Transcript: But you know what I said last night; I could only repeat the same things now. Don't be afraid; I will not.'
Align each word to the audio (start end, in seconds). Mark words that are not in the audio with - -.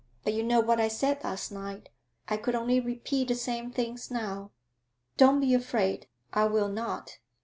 But 0.23 0.33
you 0.33 0.41
know 0.41 0.61
what 0.61 0.79
I 0.81 0.87
said 0.87 1.23
last 1.23 1.51
night; 1.51 1.89
I 2.27 2.35
could 2.35 2.55
only 2.55 2.79
repeat 2.79 3.27
the 3.27 3.35
same 3.35 3.69
things 3.69 4.09
now. 4.09 4.49
Don't 5.15 5.39
be 5.39 5.53
afraid; 5.53 6.07
I 6.33 6.45
will 6.45 6.69
not.' 6.69 7.19